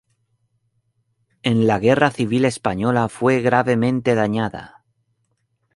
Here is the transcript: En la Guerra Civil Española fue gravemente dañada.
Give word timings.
En 1.43 1.67
la 1.67 1.77
Guerra 1.77 2.09
Civil 2.09 2.45
Española 2.45 3.07
fue 3.07 3.39
gravemente 3.41 4.15
dañada. 4.15 4.83